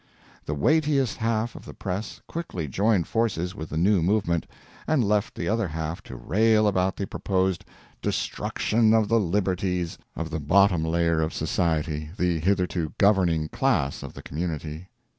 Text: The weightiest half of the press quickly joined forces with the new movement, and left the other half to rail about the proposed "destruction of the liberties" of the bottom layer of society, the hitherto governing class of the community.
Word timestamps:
The 0.47 0.55
weightiest 0.55 1.17
half 1.17 1.53
of 1.55 1.63
the 1.65 1.75
press 1.75 2.21
quickly 2.27 2.67
joined 2.67 3.05
forces 3.05 3.53
with 3.53 3.69
the 3.69 3.77
new 3.77 4.01
movement, 4.01 4.47
and 4.87 5.03
left 5.03 5.35
the 5.35 5.47
other 5.47 5.67
half 5.67 6.01
to 6.05 6.15
rail 6.15 6.67
about 6.67 6.95
the 6.95 7.05
proposed 7.05 7.63
"destruction 8.01 8.95
of 8.95 9.09
the 9.09 9.19
liberties" 9.19 9.99
of 10.15 10.31
the 10.31 10.39
bottom 10.39 10.83
layer 10.83 11.21
of 11.21 11.33
society, 11.35 12.09
the 12.17 12.39
hitherto 12.39 12.93
governing 12.97 13.47
class 13.49 14.01
of 14.01 14.15
the 14.15 14.23
community. 14.23 14.89